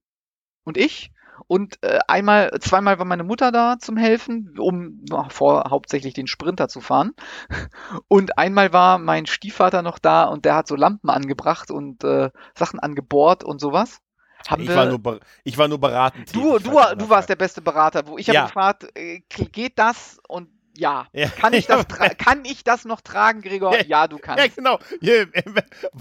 [0.64, 1.10] und ich,
[1.46, 6.26] und äh, einmal, zweimal war meine Mutter da zum Helfen, um na, vor hauptsächlich den
[6.26, 7.12] Sprinter zu fahren.
[8.08, 12.30] Und einmal war mein Stiefvater noch da und der hat so Lampen angebracht und äh,
[12.54, 13.98] Sachen angebohrt und sowas.
[14.46, 16.34] Haben ich, wir, war nur, ich war nur beratend.
[16.34, 18.06] Du, du, du warst der beste Berater.
[18.06, 18.46] Wo ich habe Ja.
[18.46, 20.18] gefragt, äh, geht das?
[20.28, 21.06] Und Ja.
[21.12, 21.28] Ja.
[21.28, 21.86] Kann, ich das
[22.18, 23.74] kann ich das noch tragen, Gregor?
[23.76, 23.84] Ja.
[23.84, 24.44] Ja, du kannst.
[24.44, 24.78] Ja, genau.
[24.78, 25.00] Genau.
[25.00, 25.28] Hier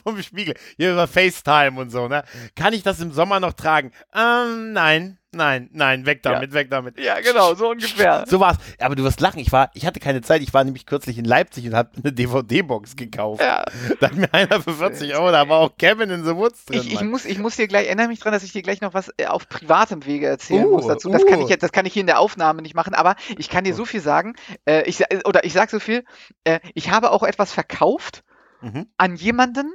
[0.04, 0.56] vom Spiegel.
[0.78, 2.24] Hier über FaceTime und so, ne?
[2.56, 3.92] Kann ich das im Sommer noch tragen?
[4.14, 7.00] Ähm, nein, nein, nein, weg damit, weg damit.
[7.00, 8.26] Ja, genau, so ungefähr.
[8.28, 8.58] So war's.
[8.80, 9.40] Aber du wirst lachen.
[9.40, 10.42] Ich war, ich hatte keine Zeit.
[10.42, 13.42] Ich war nämlich kürzlich in Leipzig und habe eine DVD-Box gekauft.
[13.42, 13.66] Ja.
[14.00, 16.82] Da hat mir einer für 40 Euro, da war auch Kevin in the Woods drin.
[16.82, 18.94] Ich, ich, muss, ich muss dir gleich, erinnere mich dran, dass ich dir gleich noch
[18.94, 21.10] was äh, auf privatem Wege erzählen Uh, muss dazu.
[21.10, 21.44] Das kann uh.
[21.44, 23.74] ich jetzt, das kann ich hier in der Aufnahme nicht machen, aber ich kann dir
[23.74, 24.36] so viel sagen.
[24.66, 26.04] Äh, ich, oder ich sag so viel,
[26.44, 28.24] äh, ich habe auch etwas verkauft
[28.64, 28.88] Mhm.
[28.98, 29.74] an jemanden,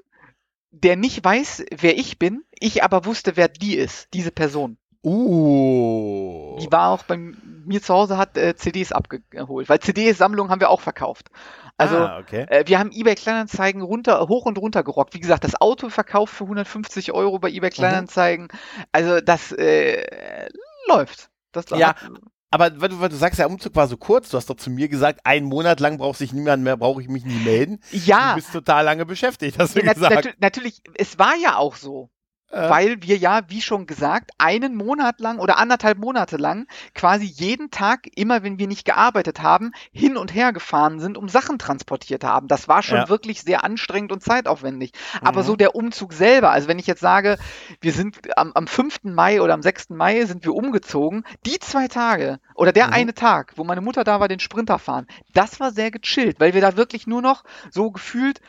[0.71, 4.79] der nicht weiß, wer ich bin, ich aber wusste, wer die ist, diese Person.
[5.05, 6.59] Uh.
[6.61, 10.71] Die war auch bei mir zu Hause, hat äh, CDs abgeholt, weil CD-Sammlungen haben wir
[10.71, 11.29] auch verkauft.
[11.77, 12.47] Also ah, okay.
[12.49, 15.15] äh, wir haben eBay Kleinanzeigen runter, hoch und runter gerockt.
[15.15, 17.57] Wie gesagt, das Auto verkauft für 150 Euro bei Mhm.
[17.57, 18.49] eBay Kleinanzeigen.
[18.91, 20.49] Also das äh,
[20.89, 21.31] läuft.
[21.53, 22.11] Das Ja, hat-
[22.51, 24.71] Aber weil du, weil du sagst, der Umzug war so kurz, du hast doch zu
[24.71, 27.79] mir gesagt, einen Monat lang braucht sich niemand mehr, brauche ich mich nie melden.
[27.93, 28.31] ja.
[28.31, 30.27] Du bist total lange beschäftigt, hast du nat- gesagt.
[30.27, 32.11] natu- natürlich, es war ja auch so.
[32.51, 37.27] Äh, Weil wir ja, wie schon gesagt, einen Monat lang oder anderthalb Monate lang quasi
[37.27, 41.59] jeden Tag, immer wenn wir nicht gearbeitet haben, hin und her gefahren sind, um Sachen
[41.59, 42.49] transportiert haben.
[42.49, 43.09] Das war schon Ja.
[43.11, 44.93] wirklich sehr anstrengend und zeitaufwendig.
[45.23, 45.47] Aber Mhm.
[45.47, 47.37] so der Umzug selber, also wenn ich jetzt sage,
[47.83, 49.13] wir sind am, am 5.
[49.13, 49.95] Mai oder am 6.
[49.95, 52.93] Mai sind wir umgezogen, die zwei Tage oder der Mhm.
[52.95, 56.55] eine Tag, wo meine Mutter da war, den Sprinter fahren, das war sehr gechillt, weil
[56.55, 58.41] wir da wirklich nur noch so gefühlt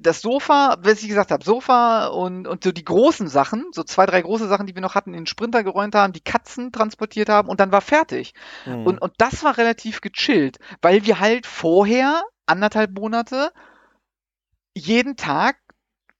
[0.00, 4.06] das Sofa, was ich gesagt habe, Sofa und, und so die großen Sachen, so zwei,
[4.06, 7.28] drei große Sachen, die wir noch hatten, in den Sprinter geräumt haben, die Katzen transportiert
[7.28, 8.34] haben und dann war fertig.
[8.64, 8.86] mhm.
[8.86, 13.52] Und, und das war relativ gechillt, weil wir halt vorher anderthalb Monate
[14.74, 15.56] jeden Tag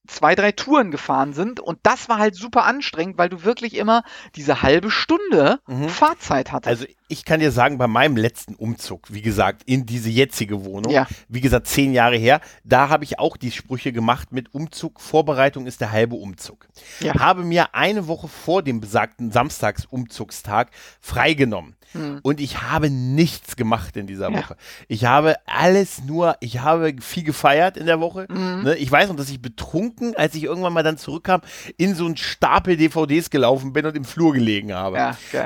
[0.07, 4.03] zwei, drei Touren gefahren sind und das war halt super anstrengend, weil du wirklich immer
[4.37, 5.89] diese halbe Stunde Mhm.
[5.89, 6.69] Fahrzeit hattest.
[6.83, 10.93] Also ich kann dir sagen, bei meinem letzten Umzug, wie gesagt, in diese jetzige Wohnung,
[10.93, 11.07] Ja.
[11.29, 15.67] wie gesagt, zehn Jahre her, da habe ich auch die Sprüche gemacht mit Umzug, Vorbereitung
[15.67, 16.69] ist der halbe Umzug.
[17.01, 17.15] Ja.
[17.19, 21.75] Habe mir eine Woche vor dem besagten Samstagsumzugstag freigenommen.
[21.93, 22.21] Hm.
[22.23, 24.39] Und ich habe nichts gemacht in dieser Ja.
[24.39, 24.57] Woche.
[24.89, 28.27] Ich habe alles nur, ich habe viel gefeiert in der Woche.
[28.29, 28.63] Mhm.
[28.65, 31.41] Ne, ich weiß noch, dass ich betrunken, als ich irgendwann mal dann zurückkam,
[31.79, 34.99] in so einen Stapel DVDs gelaufen bin und im Flur gelegen habe.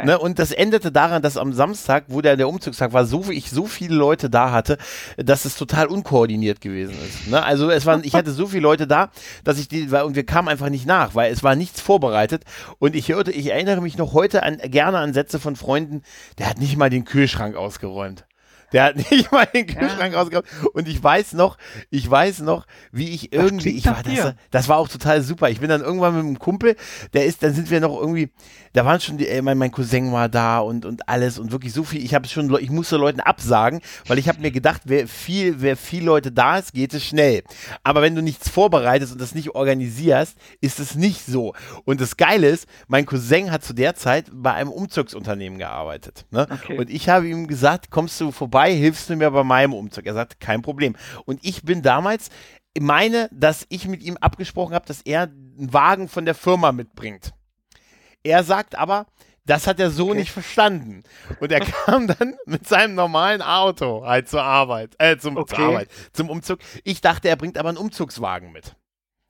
[0.04, 3.34] Ne, und das endete daran, dass am Samstag, wo der, der Umzugstag war, so wie
[3.34, 4.78] ich so viele Leute da hatte,
[5.16, 7.28] dass es total unkoordiniert gewesen ist.
[7.28, 7.42] Ne?
[7.42, 9.10] Also es waren, ich hatte so viele Leute da,
[9.44, 12.44] dass ich die, und wir kamen einfach nicht nach, weil es war nichts vorbereitet.
[12.78, 16.02] Und ich hörte, ich erinnere mich noch heute an, gerne an Sätze von Freunden,
[16.38, 18.24] der hat nicht mal den Kühlschrank ausgeräumt.
[18.72, 20.46] Der hat nicht mal den Kühlschrank ausgeräumt.
[20.72, 21.58] Und ich weiß noch,
[21.90, 25.50] ich weiß noch, wie ich irgendwie, ich war, das, das war auch total super.
[25.50, 26.76] Ich bin dann irgendwann mit einem Kumpel,
[27.12, 28.30] der ist, dann sind wir noch irgendwie,
[28.72, 31.72] da waren schon die, äh, mein, mein Cousin war da und, und alles und wirklich
[31.72, 32.04] so viel.
[32.04, 35.76] Ich habe schon, ich musste Leuten absagen, weil ich habe mir gedacht, wer viel, wer
[35.76, 37.42] viel Leute da ist, geht es schnell.
[37.82, 41.54] Aber wenn du nichts vorbereitest und das nicht organisierst, ist es nicht so.
[41.84, 46.26] Und das Geile ist, mein Cousin hat zu der Zeit bei einem Umzugsunternehmen gearbeitet.
[46.30, 46.46] Ne?
[46.50, 46.78] Okay.
[46.78, 50.06] Und ich habe ihm gesagt, kommst du vorbei, hilfst du mir bei meinem Umzug?
[50.06, 50.96] Er sagt, kein Problem.
[51.24, 52.30] Und ich bin damals,
[52.80, 57.34] meine, dass ich mit ihm abgesprochen habe, dass er einen Wagen von der Firma mitbringt.
[58.22, 59.06] Er sagt aber,
[59.44, 60.18] das hat er so Okay.
[60.20, 61.02] nicht verstanden.
[61.40, 65.56] Und er kam dann mit seinem normalen Auto halt zur Arbeit, äh, zum, Okay.
[65.56, 66.60] zur Arbeit, zum Umzug.
[66.84, 68.74] Ich dachte, er bringt aber einen Umzugswagen mit.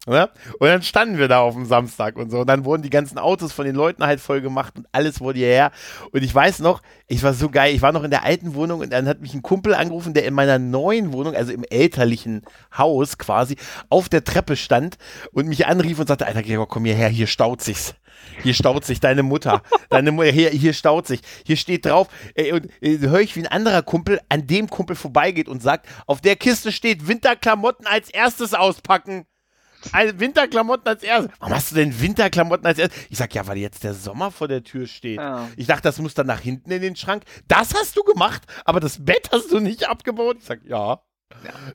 [0.08, 0.30] Ja?
[0.58, 2.40] Und dann standen wir da auf dem Samstag und so.
[2.40, 5.38] Und dann wurden die ganzen Autos von den Leuten halt voll gemacht und alles wurde
[5.38, 5.70] hierher.
[6.10, 8.80] Und ich weiß noch, ich war so geil, ich war noch in der alten Wohnung
[8.80, 12.42] und dann hat mich ein Kumpel angerufen, der in meiner neuen Wohnung, also im elterlichen
[12.76, 13.56] Haus quasi,
[13.90, 14.96] auf der Treppe stand
[15.32, 17.94] und mich anrief und sagte, Alter Gregor, komm hierher, hier staut sich's.
[18.42, 19.62] Hier staut sich deine Mutter.
[19.90, 21.20] Deine Mutter, hier, hier staut sich.
[21.44, 24.96] Hier steht drauf, ey, und äh, höre ich, wie ein anderer Kumpel an dem Kumpel
[24.96, 29.26] vorbeigeht und sagt, auf der Kiste steht Winterklamotten als erstes auspacken.
[29.92, 31.32] Ein Winterklamotten als erstes.
[31.40, 32.98] Warum hast du denn Winterklamotten als erstes?
[33.10, 35.16] Ich sag, ja, weil jetzt der Sommer vor der Tür steht.
[35.18, 35.48] Ja.
[35.56, 37.24] Ich dachte, das muss dann nach hinten in den Schrank.
[37.48, 40.36] Das hast du gemacht, aber das Bett hast du nicht abgebaut.
[40.40, 41.00] Ich sag, ja.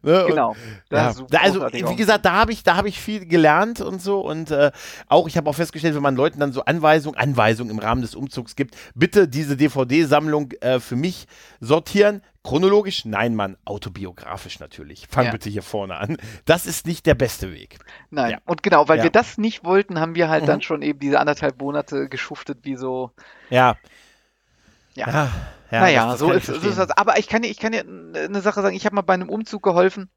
[0.04, 0.56] Ne, und- Genau.
[0.92, 1.08] Ja,
[1.42, 4.72] also wie gesagt, da habe ich, da habe ich viel gelernt und so und äh,
[5.08, 8.14] auch ich habe auch festgestellt, wenn man Leuten dann so Anweisungen, Anweisungen im Rahmen des
[8.14, 11.26] Umzugs gibt, bitte diese DVD-Sammlung äh, für mich
[11.60, 12.22] sortieren.
[12.48, 13.06] Chronologisch?
[13.06, 15.06] Nein, Mann, autobiografisch natürlich.
[15.10, 15.32] Fang Ja.
[15.32, 16.18] bitte hier vorne an.
[16.46, 17.80] Das ist nicht der beste Weg.
[18.10, 18.38] Nein, Ja.
[18.46, 19.04] und genau, weil Ja.
[19.04, 20.48] wir das nicht wollten, haben wir halt Mhm.
[20.48, 23.12] dann schon eben diese anderthalb Monate geschuftet, wie so.
[23.50, 23.76] Ja.
[24.96, 25.32] Ja.
[25.70, 26.92] Ja, naja, so ist, so ist das.
[26.92, 29.30] Aber ich kann dir, ich kann dir eine Sache sagen, ich habe mal bei einem
[29.30, 30.10] Umzug geholfen.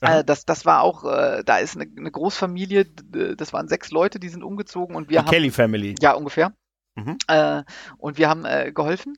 [0.00, 4.18] Äh, das, das war auch, äh, da ist eine, eine Großfamilie, das waren sechs Leute,
[4.18, 5.30] die sind umgezogen und wir Die haben.
[5.30, 5.94] Kelly Family.
[6.00, 6.52] Ja, ungefähr.
[6.96, 7.16] Mhm.
[7.28, 7.62] Äh,
[7.98, 9.16] und wir haben äh, geholfen.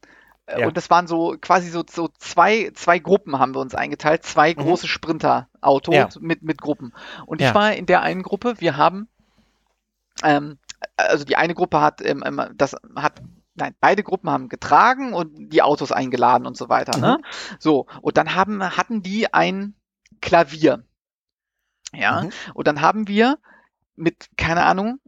[0.57, 0.67] Ja.
[0.67, 4.53] Und das waren so quasi so, so zwei, zwei Gruppen haben wir uns eingeteilt, zwei
[4.55, 4.61] Mhm.
[4.61, 6.09] große Sprinterautos Ja.
[6.21, 6.93] mit, mit Gruppen.
[7.27, 7.49] Und Ja.
[7.49, 9.09] ich war in der einen Gruppe, wir haben,
[10.23, 10.59] ähm,
[10.97, 12.23] also die eine Gruppe hat, ähm,
[12.57, 13.21] das hat,
[13.55, 16.97] nein, beide Gruppen haben getragen und die Autos eingeladen und so weiter.
[16.99, 17.21] Ne?
[17.59, 19.75] So, und dann haben, hatten die ein
[20.21, 20.85] Klavier.
[21.93, 22.31] Ja, Mhm.
[22.55, 23.39] und dann haben wir
[23.97, 25.01] mit, keine Ahnung,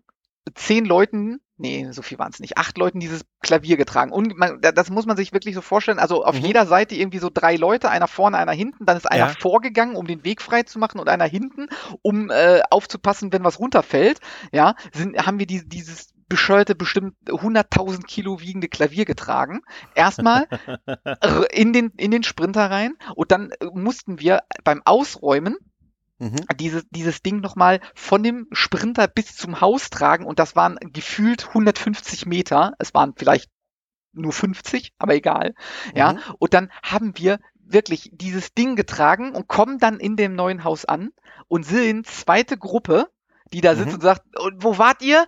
[0.54, 4.12] zehn Leuten, nee, so viel waren es nicht, acht Leuten dieses Klavier getragen.
[4.12, 5.98] Und man, da- das muss man sich wirklich so vorstellen.
[5.98, 6.46] Also auf Mhm.
[6.46, 8.86] jeder Seite irgendwie so drei Leute, einer vorne, einer hinten.
[8.86, 9.36] Dann ist einer Ja.
[9.38, 11.68] vorgegangen, um den Weg frei zu machen und einer hinten,
[12.02, 14.20] um äh, aufzupassen, wenn was runterfällt.
[14.52, 19.62] Ja, sind, haben wir die, dieses bescheuerte, bestimmt 100.000 Kilo wiegende Klavier getragen.
[19.94, 20.46] Erstmal
[21.52, 25.56] in den, in den Sprinter rein und dann äh, mussten wir beim Ausräumen
[26.20, 26.36] Mhm.
[26.56, 31.48] dieses, dieses Ding nochmal von dem Sprinter bis zum Haus tragen und das waren gefühlt
[31.48, 32.74] 150 Meter.
[32.78, 33.50] Es waren vielleicht
[34.12, 35.54] nur 50, aber egal.
[35.94, 36.18] Ja, Mhm.
[36.38, 40.84] und dann haben wir wirklich dieses Ding getragen und kommen dann in dem neuen Haus
[40.84, 41.10] an
[41.48, 43.08] und sehen zweite Gruppe,
[43.52, 43.94] die da sitzt Mhm.
[43.94, 44.22] und sagt,
[44.58, 45.26] wo wart ihr?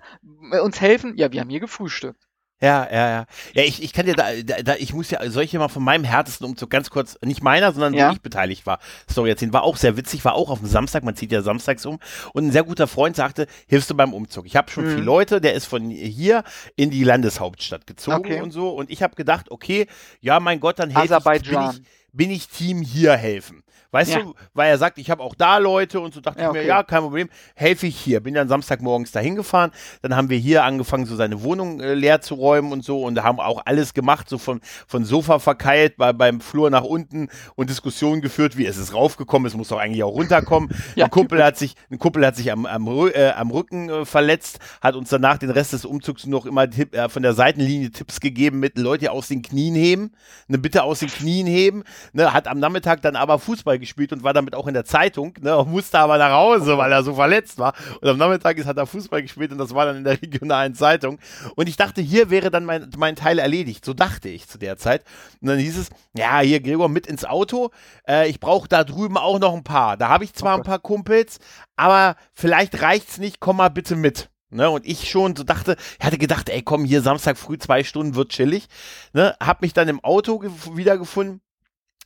[0.62, 1.16] Uns helfen?
[1.16, 2.22] Ja, wir haben hier gefrühstückt.
[2.62, 3.27] Ja, ja, ja.
[3.55, 5.66] Ja, ich, ich kann dir da, da, da, ich muss ja, soll ich dir mal
[5.68, 8.09] von meinem härtesten Umzug ganz kurz, nicht meiner, sondern Ja.
[8.09, 8.79] wo ich beteiligt war,
[9.11, 9.53] Story erzählen.
[9.53, 11.98] War auch sehr witzig, war auch auf dem Samstag, man zieht ja samstags um.
[12.33, 14.46] Und ein sehr guter Freund sagte, hilfst du beim Umzug?
[14.46, 14.90] Ich habe schon Mhm.
[14.90, 16.44] viele Leute, der ist von hier
[16.77, 18.40] in die Landeshauptstadt gezogen Okay.
[18.40, 18.68] und so.
[18.70, 19.88] Und ich habe gedacht, okay,
[20.20, 23.64] ja, mein Gott, dann helfe ich, bin ich, bin ich Team hier helfen.
[23.92, 24.20] Weißt Ja.
[24.20, 26.59] du, weil er sagt, ich habe auch da Leute und so dachte Ja, ich mir,
[26.61, 26.68] okay.
[26.68, 28.20] ja, kein Problem, helfe ich hier.
[28.20, 32.20] Bin dann Samstagmorgens dahin gefahren, dann haben wir hier angefangen, so seine Wohnung äh, leer
[32.22, 36.12] zu räumen und so und haben auch alles gemacht, so von, von Sofa verkeilt, bei,
[36.12, 40.02] beim Flur nach unten und Diskussionen geführt, wie es ist raufgekommen, es muss doch eigentlich
[40.02, 40.70] auch runterkommen.
[40.96, 44.05] Ja, ein Kumpel hat sich, ein Kumpel hat sich am, am, äh, am Rücken äh,
[44.05, 47.90] verletzt, hat uns danach den Rest des Umzugs noch immer Tipp, äh, von der Seitenlinie
[47.90, 50.12] Tipps gegeben mit Leute aus den Knien heben,
[50.48, 54.23] eine Bitte aus den Knien heben, ne, hat am Nachmittag dann aber Fußball gespielt und
[54.23, 57.59] war damit auch in der Zeitung, ne, musste aber nach Hause, weil er so verletzt
[57.59, 57.75] war.
[58.01, 60.75] Und am Nachmittag ist, hat er Fußball gespielt und das war dann in der regionalen
[60.75, 61.18] Zeitung.
[61.57, 63.85] Und ich dachte, hier wäre dann mein, mein Teil erledigt.
[63.85, 65.05] So dachte ich zu der Zeit.
[65.42, 67.71] Und dann hieß es, ja, hier Gregor mit ins Auto.
[68.09, 69.99] Äh, ich brauche da drüben auch noch ein paar.
[69.99, 70.71] Da habe ich zwar ein Okay.
[70.71, 71.38] paar Kumpels,
[71.77, 74.31] aber vielleicht reicht's nicht, komm mal bitte mit.
[74.55, 77.83] Ne, und ich schon so dachte, ich hatte gedacht, ey, komm, hier Samstag früh zwei
[77.85, 78.66] Stunden wird chillig.
[79.14, 81.40] Ne, hab mich dann im Auto gef- wiedergefunden,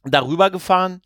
[0.04, 1.02] darüber gefahren,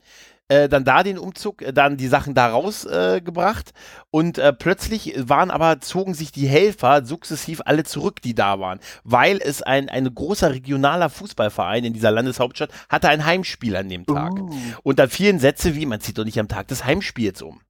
[0.50, 3.72] äh, dann da den Umzug, äh, dann die Sachen da rausgebracht äh, gebracht
[4.10, 8.80] und äh, plötzlich waren aber, zogen sich die Helfer sukzessiv alle zurück, die da waren,
[9.04, 14.04] weil es ein, ein großer regionaler Fußballverein in dieser Landeshauptstadt hatte ein Heimspiel an dem
[14.04, 14.32] Tag.
[14.32, 14.50] Uh.
[14.82, 17.60] Und dann fielen Sätze wie, man zieht doch nicht am Tag des Heimspiels um.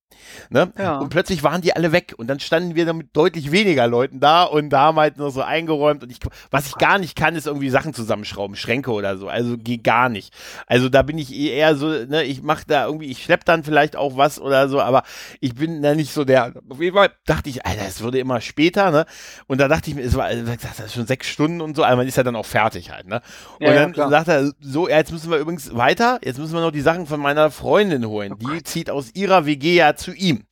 [0.51, 0.73] Ne?
[0.79, 0.99] Ja.
[0.99, 4.21] Und plötzlich waren die alle weg und dann standen wir dann mit deutlich weniger Leuten
[4.21, 6.19] da und da haben halt nur so eingeräumt und ich,
[6.51, 10.09] was ich gar nicht kann, ist irgendwie Sachen zusammenschrauben, Schränke oder so, also geht gar
[10.09, 10.35] nicht.
[10.67, 13.65] Also da bin ich eh eher so, ne, ich mache da irgendwie, ich schlepp dann
[13.65, 15.03] vielleicht auch was oder so, aber
[15.41, 18.41] ich bin da nicht so der, auf jeden Fall dachte ich, Alter, es würde immer
[18.41, 19.07] später, ne,
[19.47, 21.97] und da dachte ich mir, es war, das ist schon sechs Stunden und so, aber
[21.97, 23.21] man ist ja dann auch fertig halt, ne,
[23.59, 24.11] und Ja, ja, dann klar.
[24.11, 27.07] sagt er, so, ja, jetzt müssen wir übrigens weiter, jetzt müssen wir noch die Sachen
[27.07, 30.45] von meiner Freundin holen, Oh die zieht aus ihrer WG ja zu ihm.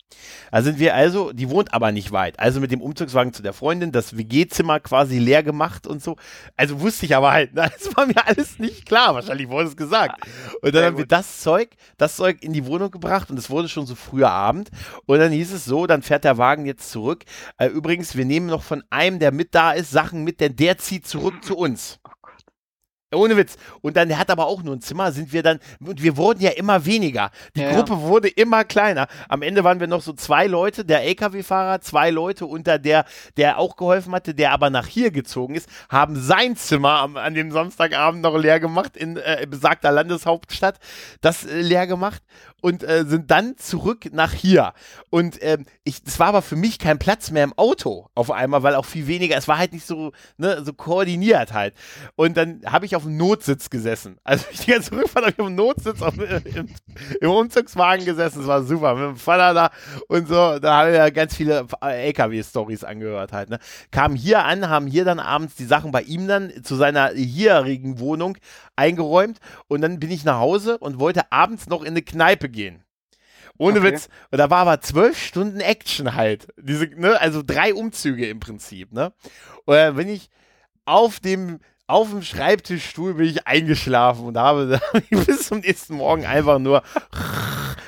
[0.51, 2.39] Da sind wir also, die wohnt aber nicht weit.
[2.41, 6.17] Also mit dem Umzugswagen zu der Freundin, das WG-Zimmer quasi leer gemacht und so.
[6.57, 9.15] Also wusste ich aber halt, ne, das war mir alles nicht klar.
[9.15, 10.21] Wahrscheinlich wurde es gesagt.
[10.63, 13.69] Und dann haben wir das Zeug, das Zeug in die Wohnung gebracht und es wurde
[13.69, 14.71] schon so früher Abend.
[15.07, 17.25] Und dann hieß es so, dann fährt der Wagen jetzt zurück.
[17.59, 20.79] Äh, übrigens, wir nehmen noch von einem, der mit da ist, Sachen mit, denn der
[20.79, 22.01] zieht zurück zu uns.
[23.13, 23.19] Oh.
[23.19, 23.57] Ohne Witz.
[23.81, 26.41] Und dann, der hat aber auch nur ein Zimmer, sind wir dann, und wir wurden
[26.41, 27.31] ja immer weniger.
[27.57, 27.77] Die Ja, ja.
[27.77, 29.07] Gruppe wurde immer kleiner.
[29.29, 33.05] Am Ende waren wir noch so zwei Leute, der LKW-Fahrer, zwei Leute unter der,
[33.37, 37.35] der auch geholfen hatte, der aber nach hier gezogen ist, haben sein Zimmer am, an
[37.35, 40.79] dem Samstagabend noch leer gemacht in äh, besagter Landeshauptstadt,
[41.21, 42.23] das äh, leer gemacht
[42.61, 44.73] und äh, sind dann zurück nach hier.
[45.11, 48.63] Und ähm, ich, es war aber für mich kein Platz mehr im Auto auf einmal,
[48.63, 51.75] weil auch viel weniger, es war halt nicht so, ne, so koordiniert halt.
[52.17, 54.19] Und dann habe ich auf dem Notsitz gesessen.
[54.25, 56.69] Also ich die ganze Rückfahrt habe ich auf dem Notsitz auf, im,
[57.21, 58.41] im Umzugswagen gesessen.
[58.41, 58.95] Das war super.
[58.95, 59.71] Mit dem Vater da
[60.09, 60.59] und so.
[60.59, 63.51] Da haben wir ja ganz viele äh, LKW-Stories angehört halt.
[63.51, 63.59] Ne?
[63.91, 67.99] Kamen hier an, haben hier dann abends die Sachen bei ihm dann zu seiner hierigen
[68.01, 68.37] Wohnung
[68.77, 69.39] eingeräumt.
[69.69, 72.83] Und dann bin ich nach Hause und wollte abends noch in eine Kneipe gehen.
[73.59, 73.93] Ohne Okay.
[73.93, 74.09] Witz.
[74.31, 76.49] Und da war aber zwölf Stunden Action halt.
[76.57, 79.13] Diese, ne, also drei Umzüge im Prinzip, ne?
[79.65, 80.31] Und dann bin ich
[80.85, 84.79] auf dem, auf dem Schreibtischstuhl bin ich eingeschlafen und habe
[85.11, 86.83] bis zum nächsten Morgen einfach nur.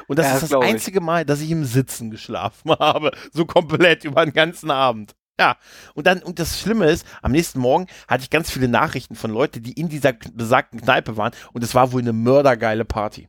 [0.09, 0.71] Und das Ja, ist das glaub ich.
[0.71, 3.13] einzige Mal, dass ich im Sitzen geschlafen habe.
[3.33, 5.15] So komplett über den ganzen Abend.
[5.39, 5.57] Ja,
[5.95, 9.31] und dann, und das Schlimme ist, am nächsten Morgen hatte ich ganz viele Nachrichten von
[9.31, 13.29] Leuten, die in dieser besagten Kneipe waren und es war wohl eine mördergeile Party.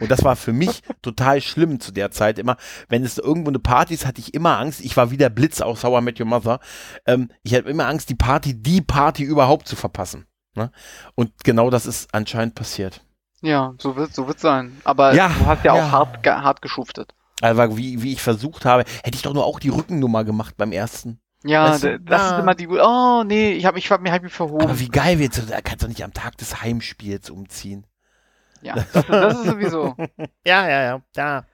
[0.00, 2.56] Und das war für mich total schlimm zu der Zeit immer.
[2.88, 4.80] Wenn es irgendwo eine Party ist, hatte ich immer Angst.
[4.80, 6.60] Ich war wie der Blitz aus Sauer Met Your Mother.
[7.06, 10.26] Ähm, ich hatte immer Angst, die Party, die Party überhaupt zu verpassen.
[10.54, 10.70] Ne?
[11.14, 13.02] Und genau das ist anscheinend passiert.
[13.42, 14.76] Ja, so wird so wird sein.
[14.84, 15.86] Aber Ja, du hast ja, ja.
[15.86, 17.14] auch hart, hart geschuftet.
[17.40, 20.72] Also wie, wie ich versucht habe, hätte ich doch nur auch die Rückennummer gemacht beim
[20.72, 21.20] ersten.
[21.42, 22.36] Ja, Weißt du, das ja.
[22.36, 22.68] ist immer die.
[22.68, 24.60] Oh nee, ich habe ich hab, mich hab mich verhoben.
[24.62, 25.40] Aber wie geil wird's?
[25.46, 27.86] Da kannst du nicht am Tag des Heimspiels umziehen.
[28.62, 29.94] Ja, das, ist sowieso.
[30.46, 31.44] Ja, ja, ja, ja.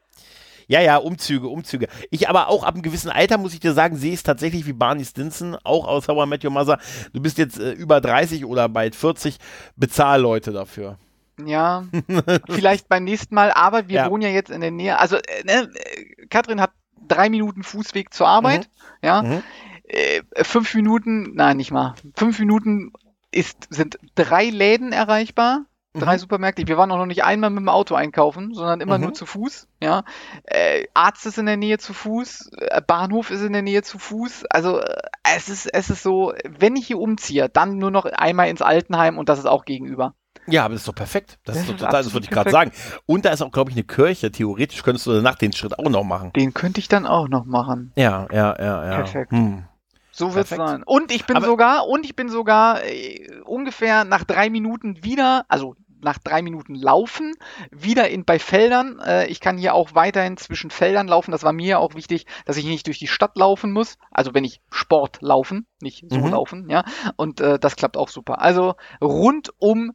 [0.68, 1.86] Ja, ja, Umzüge, Umzüge.
[2.10, 4.72] Ich aber auch ab einem gewissen Alter, muss ich dir sagen, sehe es tatsächlich wie
[4.72, 6.78] Barney Stinson, auch aus How I Met Your Mother.
[7.12, 9.38] Du bist jetzt äh, über 30 oder bald 40,
[9.76, 10.98] bezahl Leute dafür.
[11.44, 11.84] Ja,
[12.50, 14.10] vielleicht beim nächsten Mal, aber wir Ja.
[14.10, 14.98] wohnen ja jetzt in der Nähe.
[14.98, 16.72] Also, äh, ne, äh, Katrin hat
[17.06, 18.68] drei Minuten Fußweg zur Arbeit.
[19.02, 19.42] Ja, Mhm.
[19.84, 21.94] äh, fünf Minuten, nein, nicht mal.
[22.16, 22.92] Fünf Minuten
[23.30, 25.66] ist, sind drei Läden erreichbar.
[25.98, 26.18] Drei Mhm.
[26.20, 26.66] Supermärkte.
[26.68, 29.04] Wir waren auch noch nicht einmal mit dem Auto einkaufen, sondern immer Mhm.
[29.04, 29.66] nur zu Fuß.
[29.82, 30.04] Ja,
[30.44, 33.98] äh, Arzt ist in der Nähe zu Fuß, äh, Bahnhof ist in der Nähe zu
[33.98, 34.44] Fuß.
[34.50, 34.94] Also äh,
[35.36, 39.18] es ist es ist so, wenn ich hier umziehe, dann nur noch einmal ins Altenheim
[39.18, 40.14] und das ist auch gegenüber.
[40.48, 41.38] Ja, aber das ist doch perfekt.
[41.44, 42.70] Das, Das ist doch total, das wollte ich gerade sagen.
[43.04, 44.30] Und da ist auch, glaube ich, eine Kirche.
[44.30, 46.32] Theoretisch könntest du danach den Schritt auch noch machen.
[46.36, 47.92] Den könnte ich dann auch noch machen.
[47.96, 48.96] Ja, ja, ja, ja.
[48.98, 49.32] Perfekt.
[49.32, 49.64] Hm.
[50.12, 50.68] So wird's Perfekt.
[50.68, 50.82] sein.
[50.84, 55.44] Und ich bin Aber- sogar, und ich bin sogar äh, ungefähr nach drei Minuten wieder,
[55.48, 55.74] also
[56.06, 57.34] nach drei Minuten Laufen,
[57.70, 58.98] wieder in, bei Feldern.
[59.00, 61.32] Äh, ich kann hier auch weiterhin zwischen Feldern laufen.
[61.32, 63.98] Das war mir auch wichtig, dass ich nicht durch die Stadt laufen muss.
[64.10, 66.28] Also wenn ich Sport laufen, nicht so Mhm.
[66.30, 66.84] laufen, ja.
[67.16, 68.40] Und äh, das klappt auch super.
[68.40, 69.92] Also rundum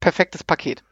[0.00, 0.82] perfektes Paket.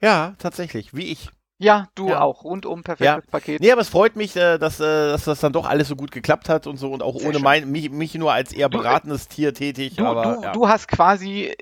[0.00, 1.30] Ja, tatsächlich, wie ich.
[1.60, 2.20] Ja, du Ja.
[2.20, 2.44] auch.
[2.44, 3.60] Rundum perfektes Paket.
[3.60, 6.12] Nee, aber es freut mich, äh, dass, äh, dass das dann doch alles so gut
[6.12, 8.78] geklappt hat und so und auch Sehr ohne mein, mich, mich nur als eher Du,
[8.78, 9.96] äh, beratendes Tier tätig.
[9.96, 10.52] Du, aber, du, ja.
[10.52, 11.52] du hast quasi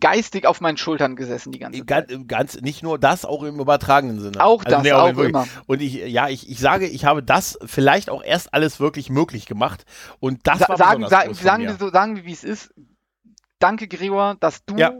[0.00, 2.08] geistig auf meinen Schultern gesessen die ganze Zeit.
[2.08, 4.42] Ganz, ganz, nicht nur das, auch im übertragenen Sinne.
[4.44, 5.28] Auch das, nee, auch wirklich.
[5.28, 5.46] immer.
[5.66, 9.46] Und ich, ja, ich, ich sage, ich habe das vielleicht auch erst alles wirklich möglich
[9.46, 9.84] gemacht.
[10.20, 12.72] Und das Sa war sagen, besonders sagen, wir so, sagen wir, wie es ist.
[13.58, 14.92] Danke, Gregor, dass du Ja.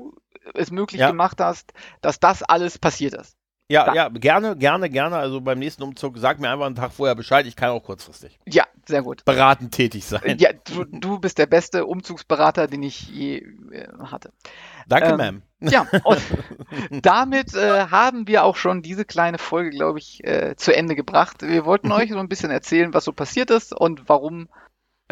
[0.54, 1.10] es möglich Ja.
[1.10, 3.36] gemacht hast, dass das alles passiert ist.
[3.70, 5.16] Ja, Da- ja, gerne, gerne, gerne.
[5.16, 7.46] Also beim nächsten Umzug sag mir einfach einen Tag vorher Bescheid.
[7.46, 9.24] Ich kann auch kurzfristig Ja, sehr gut.
[9.24, 10.36] beratend tätig sein.
[10.38, 13.38] Ja, du, du bist der beste Umzugsberater, den ich je
[13.72, 14.32] äh, hatte.
[14.86, 15.70] Danke, ähm, Ma'am.
[15.70, 16.20] Ja, und
[16.90, 21.40] damit äh, haben wir auch schon diese kleine Folge, glaube ich, äh, zu Ende gebracht.
[21.40, 24.48] Wir wollten euch so ein bisschen erzählen, was so passiert ist und warum.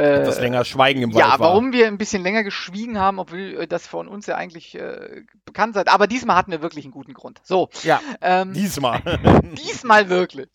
[0.02, 1.48] Äh, Etwas länger Schweigen im ja, Wald war.
[1.50, 5.22] warum wir ein bisschen länger geschwiegen haben, obwohl äh, das von uns ja eigentlich äh,
[5.44, 5.88] bekannt seid.
[5.88, 7.40] Aber diesmal hatten wir wirklich einen guten Grund.
[7.44, 9.00] So, Ja, ähm, diesmal.
[9.56, 10.48] diesmal wirklich.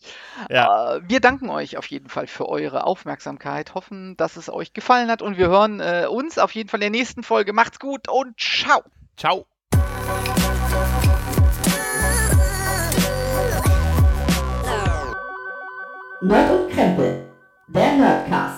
[0.50, 0.96] ja.
[0.96, 5.10] Äh, wir danken euch auf jeden Fall für eure Aufmerksamkeit, hoffen, dass es euch gefallen
[5.10, 7.52] hat und wir hören äh, uns auf jeden Fall in der nächsten Folge.
[7.52, 8.82] Macht's gut und ciao.
[9.16, 9.46] Ciao.
[16.20, 17.24] Nerd und Krempel.
[17.68, 18.57] Der Nerdcast.